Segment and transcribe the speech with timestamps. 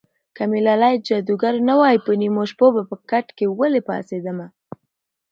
[0.35, 4.47] که مې لالی جادوګر نه وای په نیمو شپو به کټ کې ولې پاڅېدمه